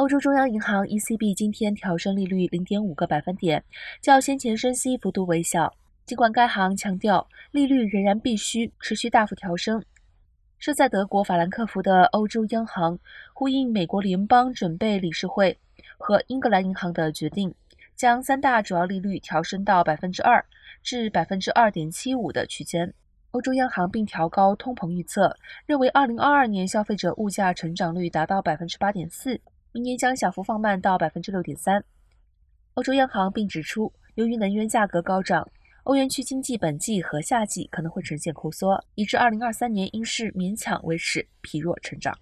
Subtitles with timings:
[0.00, 3.62] 欧洲中央银行 ECB 今天调升利率零点五个百分点，
[4.00, 5.74] 较先前升息幅度微小。
[6.06, 9.84] 尽管该行强调利率仍然必须持续大幅调升，
[10.58, 12.98] 设在德国法兰克福的欧洲央行
[13.34, 15.58] 呼应美国联邦准备理事会
[15.98, 17.54] 和英格兰银行的决定，
[17.94, 20.42] 将三大主要利率调升到百分之二
[20.82, 22.90] 至百分之二点七五的区间。
[23.32, 25.36] 欧洲央行并调高通膨预测，
[25.66, 29.38] 认为二零二二年消费者物价成长率达到百分之八点四。
[29.72, 31.84] 明年将小幅放慢到百分之六点三。
[32.74, 35.48] 欧洲央行并指出，由于能源价格高涨，
[35.84, 42.16] 欧元区经济本季和夏季可能会呈现枯缩，以致二零二三年应是勉强维持疲弱成长。